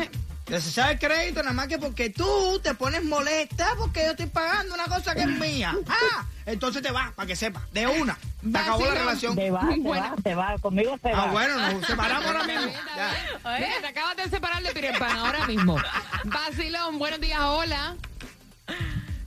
Desechar 0.49 0.93
el 0.93 0.99
crédito 0.99 1.43
nada 1.43 1.53
más 1.53 1.69
que 1.69 1.79
porque 1.79 2.09
tú 2.09 2.59
te 2.63 2.75
pones 2.75 3.05
molesta 3.05 3.69
porque 3.77 4.05
yo 4.05 4.11
estoy 4.13 4.27
pagando 4.27 4.75
una 4.75 4.85
cosa 4.87 5.15
que 5.15 5.23
es 5.23 5.29
mía. 5.29 5.75
Ah, 5.89 6.25
entonces 6.47 6.83
te 6.83 6.91
vas, 6.91 7.13
para 7.13 7.27
que 7.27 7.37
sepas, 7.37 7.63
de 7.73 7.87
una. 7.87 8.17
Se 8.51 8.59
acabó 8.59 8.87
la 8.87 8.95
relación. 8.95 9.35
Te 9.37 9.51
va, 9.51 9.61
te 9.69 9.79
Bueno. 9.81 10.11
va, 10.11 10.23
te 10.23 10.35
va, 10.35 10.55
conmigo 10.59 10.99
se 11.03 11.13
va. 11.13 11.25
Ah, 11.25 11.31
bueno, 11.33 11.59
nos 11.59 11.87
separamos 11.87 12.27
ahora 12.27 12.45
mismo. 12.45 12.73
Ya. 12.97 13.59
Mira, 13.59 13.81
te 13.81 13.87
acabas 13.89 14.17
de 14.17 14.29
separar 14.31 14.63
de 14.63 14.71
Peter 14.73 14.99
Pan 14.99 15.17
ahora 15.19 15.47
mismo. 15.47 15.77
Vacilón, 16.25 16.99
buenos 16.99 17.21
días, 17.21 17.41
hola. 17.41 17.97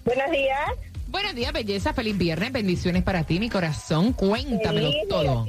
Buenos 0.03 0.31
días. 0.31 0.69
Buenos 1.11 1.35
días, 1.35 1.51
belleza, 1.51 1.93
feliz 1.93 2.17
viernes, 2.17 2.53
bendiciones 2.53 3.03
para 3.03 3.25
ti, 3.25 3.37
mi 3.37 3.49
corazón, 3.49 4.13
cuéntamelo 4.13 4.91
Feliz, 4.93 5.09
todo. 5.09 5.45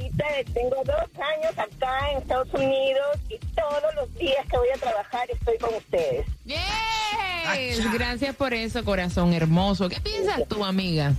Tengo 0.53 0.77
dos 0.85 0.97
años 1.15 1.57
acá 1.57 2.11
en 2.11 2.19
Estados 2.19 2.53
Unidos 2.53 3.07
y 3.29 3.39
todos 3.55 3.95
los 3.95 4.13
días 4.15 4.45
que 4.51 4.59
voy 4.59 4.67
a 4.75 4.79
trabajar 4.79 5.31
estoy 5.31 5.57
con 5.59 5.73
ustedes. 5.75 6.27
Yes, 6.45 7.93
gracias 7.93 8.35
por 8.35 8.53
eso, 8.55 8.85
corazón 8.85 9.33
hermoso. 9.35 9.89
¿Qué 9.89 10.01
piensas 10.01 10.49
tú, 10.49 10.65
amiga? 10.65 11.15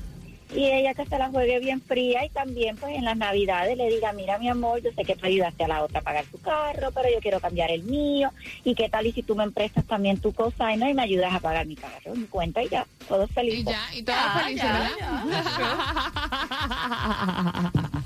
Y 0.55 0.71
ella 0.71 0.93
que 0.93 1.05
se 1.05 1.17
la 1.19 1.27
juegue 1.29 1.59
bien 1.59 1.81
fría 1.81 2.23
y 2.25 2.29
también 2.29 2.77
pues 2.77 2.95
en 2.95 3.03
las 3.03 3.17
navidades 3.17 3.75
le 3.77 3.89
diga, 3.89 4.13
mira 4.13 4.37
mi 4.39 4.47
amor, 4.49 4.81
yo 4.81 4.89
sé 4.95 5.03
que 5.03 5.15
tú 5.15 5.25
ayudaste 5.25 5.65
a 5.65 5.67
la 5.67 5.83
otra 5.83 5.99
a 5.99 6.03
pagar 6.03 6.23
su 6.31 6.39
carro, 6.39 6.91
pero 6.93 7.09
yo 7.13 7.19
quiero 7.19 7.39
cambiar 7.41 7.71
el 7.71 7.83
mío. 7.83 8.31
¿Y 8.63 8.73
qué 8.73 8.87
tal 8.89 9.05
y 9.05 9.11
si 9.11 9.21
tú 9.21 9.35
me 9.35 9.49
prestas 9.51 9.85
también 9.85 10.17
tu 10.19 10.33
cosa 10.33 10.71
y 10.73 10.77
no 10.77 10.87
y 10.89 10.93
me 10.93 11.03
ayudas 11.03 11.33
a 11.33 11.39
pagar 11.41 11.65
mi 11.65 11.75
carro? 11.75 12.15
Mi 12.15 12.25
cuenta 12.25 12.63
y 12.63 12.69
ya, 12.69 12.85
todo 13.07 13.25
Y 13.25 13.27
feliz. 13.33 13.65
ya, 13.65 13.81
y 13.93 14.03
todos 14.03 14.17
Ya, 14.17 14.39
felices, 14.43 14.63
ya, 14.63 14.73
¿verdad? 14.73 14.91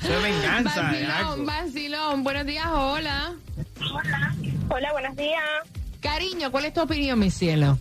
Eso 0.01 0.13
es 0.13 0.23
venganza. 0.23 0.81
de 0.91 1.05
Vacilón, 1.05 1.45
vacilón. 1.45 2.23
Buenos 2.23 2.45
días, 2.45 2.65
hola. 2.73 3.33
Hola, 4.69 4.91
buenos 4.91 5.15
días. 5.15 5.41
Cariño, 5.99 6.51
¿cuál 6.51 6.65
es 6.65 6.73
tu 6.73 6.81
opinión, 6.81 7.19
mi 7.19 7.29
cielo? 7.29 7.77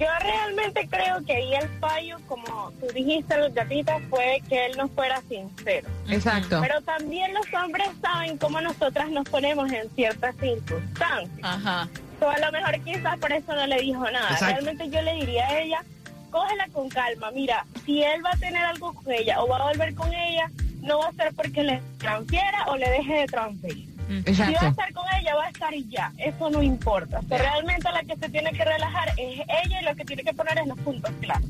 Yo 0.00 0.06
realmente 0.20 0.88
creo 0.88 1.22
que 1.26 1.34
ahí 1.34 1.54
el 1.54 1.68
fallo, 1.78 2.16
como 2.26 2.72
tú 2.80 2.86
dijiste, 2.94 3.36
los 3.36 3.52
gatitas, 3.52 4.00
fue 4.08 4.40
que 4.48 4.64
él 4.64 4.72
no 4.78 4.88
fuera 4.88 5.20
sincero. 5.28 5.86
Exacto. 6.08 6.58
Pero 6.62 6.80
también 6.80 7.34
los 7.34 7.44
hombres 7.52 7.86
saben 8.00 8.38
cómo 8.38 8.62
nosotras 8.62 9.10
nos 9.10 9.28
ponemos 9.28 9.70
en 9.70 9.90
ciertas 9.90 10.34
circunstancias. 10.36 11.38
Ajá. 11.42 11.86
So, 12.18 12.30
a 12.30 12.38
lo 12.38 12.50
mejor 12.50 12.80
quizás 12.80 13.18
por 13.18 13.30
eso 13.30 13.54
no 13.54 13.66
le 13.66 13.78
dijo 13.82 14.10
nada. 14.10 14.30
Exacto. 14.30 14.46
Realmente 14.46 14.88
yo 14.88 15.02
le 15.02 15.14
diría 15.16 15.46
a 15.46 15.60
ella, 15.60 15.84
cógela 16.30 16.66
con 16.72 16.88
calma. 16.88 17.30
Mira, 17.32 17.66
si 17.84 18.02
él 18.02 18.24
va 18.24 18.30
a 18.30 18.38
tener 18.38 18.64
algo 18.64 18.94
con 18.94 19.12
ella 19.12 19.42
o 19.42 19.48
va 19.48 19.58
a 19.58 19.64
volver 19.64 19.94
con 19.94 20.10
ella, 20.14 20.50
no 20.80 21.00
va 21.00 21.08
a 21.08 21.12
ser 21.12 21.34
porque 21.34 21.62
le 21.62 21.82
transfiera 21.98 22.64
o 22.68 22.76
le 22.76 22.88
deje 22.88 23.14
de 23.20 23.26
transferir. 23.26 23.89
Si 24.10 24.16
va 24.16 24.46
a 24.46 24.50
Exacto. 24.50 24.66
estar 24.66 24.92
con 24.92 25.04
ella, 25.20 25.34
va 25.36 25.44
a 25.44 25.48
estar 25.50 25.72
y 25.72 25.86
ya. 25.88 26.12
Eso 26.18 26.50
no 26.50 26.62
importa. 26.62 27.20
So, 27.28 27.38
realmente 27.38 27.88
la 27.92 28.02
que 28.02 28.16
se 28.16 28.28
tiene 28.28 28.50
que 28.52 28.64
relajar 28.64 29.08
es 29.10 29.40
ella 29.64 29.80
y 29.80 29.84
lo 29.84 29.94
que 29.94 30.04
tiene 30.04 30.24
que 30.24 30.34
poner 30.34 30.58
es 30.58 30.66
los 30.66 30.78
puntos 30.80 31.12
claros. 31.20 31.48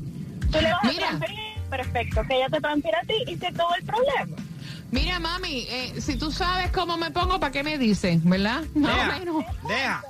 Tú 0.51 0.59
le 0.61 0.71
vas 0.71 0.83
Mira. 0.83 1.05
a 1.07 1.09
transferir, 1.09 1.39
perfecto, 1.69 2.21
que 2.27 2.35
ella 2.35 2.49
te 2.49 2.61
transfiera 2.61 2.99
a 2.99 3.05
ti 3.05 3.13
y 3.27 3.35
se 3.37 3.47
acabó 3.47 3.73
el 3.75 3.83
problema. 3.85 4.37
Mira, 4.91 5.19
mami, 5.19 5.65
eh, 5.69 5.93
si 6.01 6.17
tú 6.17 6.31
sabes 6.31 6.69
cómo 6.71 6.97
me 6.97 7.09
pongo, 7.11 7.39
¿para 7.39 7.51
qué 7.51 7.63
me 7.63 7.77
dicen? 7.77 8.21
¿Verdad? 8.29 8.61
Más 8.75 9.09
o 9.09 9.19
menos. 9.19 9.45
deja. 9.67 10.03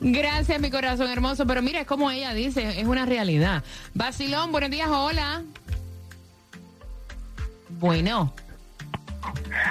Gracias, 0.00 0.60
mi 0.60 0.70
corazón 0.70 1.10
hermoso. 1.10 1.46
Pero 1.46 1.62
mira, 1.62 1.80
es 1.80 1.86
como 1.86 2.10
ella 2.10 2.32
dice, 2.32 2.80
es 2.80 2.86
una 2.86 3.04
realidad. 3.06 3.62
Basilón, 3.94 4.52
buenos 4.52 4.70
días, 4.70 4.88
hola. 4.88 5.42
Bueno. 7.68 8.32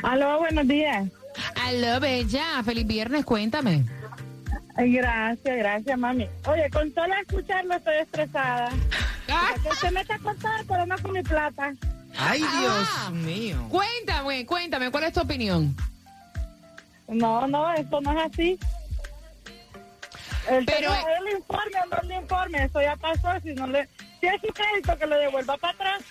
Aló, 0.03 0.39
buenos 0.39 0.67
días. 0.67 1.07
Aló, 1.63 1.99
bella. 1.99 2.63
Feliz 2.63 2.85
viernes, 2.87 3.25
cuéntame. 3.25 3.85
Ay, 4.77 4.93
gracias, 4.93 5.57
gracias, 5.57 5.97
mami. 5.97 6.27
Oye, 6.47 6.69
con 6.69 6.93
solo 6.93 7.13
escucharlo 7.15 7.75
estoy 7.75 7.95
estresada. 7.97 8.69
Que 9.63 9.75
se 9.75 9.91
me 9.91 10.01
está 10.01 10.19
cortando 10.19 10.59
el 10.59 10.65
problema 10.65 10.97
con 10.97 11.11
mi 11.13 11.23
plata. 11.23 11.73
Ay, 12.17 12.39
Dios 12.39 12.87
Ah. 12.97 13.09
mío. 13.11 13.67
Cuéntame, 13.69 14.45
cuéntame, 14.45 14.91
¿cuál 14.91 15.05
es 15.05 15.13
tu 15.13 15.21
opinión? 15.21 15.75
No, 17.07 17.47
no, 17.47 17.73
eso 17.73 18.01
no 18.01 18.11
es 18.19 18.31
así. 18.31 18.59
El 20.49 20.65
Pero, 20.65 20.91
tema 20.91 20.99
es 20.99 21.05
el 21.21 21.37
informe, 21.37 21.77
no 21.89 21.97
el 22.01 22.21
informe, 22.23 22.63
eso 22.65 22.81
ya 22.81 22.95
pasó. 22.95 23.29
Si 23.43 23.53
no 23.55 23.67
le, 23.67 23.87
si 24.19 24.27
es 24.27 24.41
su 24.41 24.47
crédito, 24.53 24.97
que 24.97 25.07
lo 25.07 25.17
devuelva 25.17 25.57
para 25.57 25.73
atrás. 25.73 26.03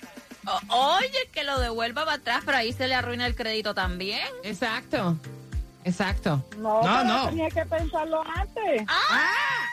Oye, 0.69 1.29
que 1.33 1.45
lo 1.45 1.59
devuelva 1.59 2.05
para 2.05 2.17
atrás, 2.17 2.43
pero 2.45 2.59
ahí 2.59 2.73
se 2.73 2.87
le 2.89 2.95
arruina 2.95 3.27
el 3.27 3.35
crédito 3.35 3.75
también. 3.75 4.27
Exacto. 4.43 5.17
Exacto. 5.85 6.43
No, 6.57 6.83
No, 6.83 6.83
pero 6.83 7.05
no. 7.05 7.29
tenía 7.29 7.49
que 7.51 7.67
pensarlo 7.67 8.23
antes. 8.37 8.85
Ah, 8.89 9.31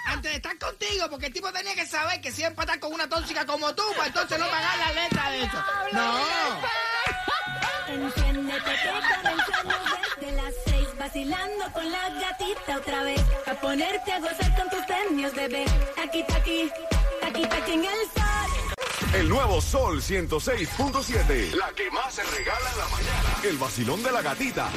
antes 0.07 0.31
de 0.31 0.35
estar 0.37 0.57
contigo, 0.57 1.07
porque 1.09 1.27
el 1.27 1.33
tipo 1.33 1.51
tenía 1.53 1.73
que 1.73 1.85
saber 1.85 2.19
que 2.19 2.31
si 2.31 2.43
empatar 2.43 2.79
con 2.81 2.91
una 2.93 3.07
tóxica 3.07 3.45
como 3.45 3.73
tú, 3.73 3.83
pues 3.95 4.07
entonces 4.07 4.37
no 4.37 4.45
pagar 4.47 4.77
la 4.77 4.91
letra 5.03 5.29
de 5.31 5.43
eso. 5.43 5.57
No. 5.93 6.13
Enciéndete 7.87 8.71
que 8.71 8.89
comenzamos 9.17 9.75
desde 10.19 10.31
las 10.35 10.53
seis 10.65 10.87
Vacilando 10.97 11.71
con 11.73 11.91
la 11.91 12.09
gatita 12.09 12.77
otra 12.77 13.03
vez 13.03 13.21
A 13.47 13.53
ponerte 13.55 14.13
a 14.13 14.19
gozar 14.19 14.55
con 14.55 14.69
tus 14.69 14.85
premios, 14.85 15.33
bebé 15.33 15.65
Aquí, 16.01 16.23
aquí, 16.33 16.71
aquí, 17.23 17.43
aquí 17.43 17.71
en 17.73 17.83
el 17.85 17.91
sol 18.15 18.20
El 19.13 19.27
nuevo 19.27 19.59
Sol 19.59 20.01
106.7. 20.01 21.53
La 21.55 21.73
que 21.73 21.91
más 21.91 22.13
se 22.13 22.23
regala 22.23 22.71
en 22.71 22.77
la 22.77 22.87
mañana. 22.87 23.29
El 23.43 23.57
vacilón 23.57 24.01
de 24.01 24.09
la 24.09 24.21
gatita. 24.21 24.69